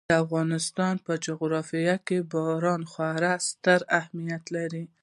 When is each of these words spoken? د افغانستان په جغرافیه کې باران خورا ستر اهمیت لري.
د 0.09 0.13
افغانستان 0.23 0.95
په 1.05 1.13
جغرافیه 1.25 1.95
کې 2.07 2.17
باران 2.33 2.81
خورا 2.91 3.33
ستر 3.49 3.79
اهمیت 3.99 4.43
لري. 4.55 4.83